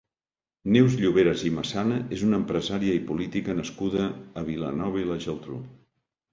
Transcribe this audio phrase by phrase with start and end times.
[0.75, 4.11] Neus Lloveras i Massana és una empresària i política nascuda
[4.43, 5.63] a Vilanova i la Geltrú.